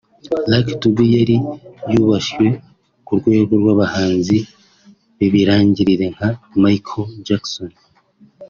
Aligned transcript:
Lucky 0.51 0.73
Dube 0.81 1.05
yari 1.15 1.35
yubashywe 1.93 2.45
ku 3.05 3.11
rwego 3.19 3.53
rw’abahanzi 3.61 4.37
b’ibirangirire 5.17 6.05
nka 6.15 6.29
Michael 6.61 7.09
Jackson 7.27 7.71